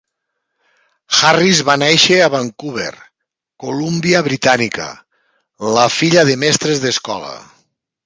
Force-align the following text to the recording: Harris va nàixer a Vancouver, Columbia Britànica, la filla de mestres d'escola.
Harris 1.17 1.61
va 1.67 1.75
nàixer 1.81 2.17
a 2.21 2.31
Vancouver, 2.37 2.89
Columbia 3.67 4.25
Britànica, 4.31 4.91
la 5.79 5.89
filla 6.01 6.29
de 6.33 6.41
mestres 6.47 6.87
d'escola. 6.89 7.35